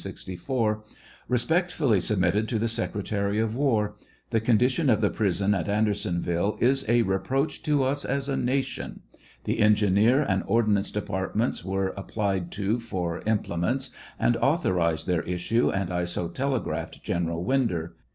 [1.29, 3.97] Kespectfutly submitted to the secretary of war.
[4.31, 9.01] The condition of the prison at Audersonville is a repreach to us as a nation.
[9.15, 15.69] ■ The engineer and ordnance departments were applied to for implements, and authorized their issue,
[15.69, 17.93] and I so telegraphed General Winder.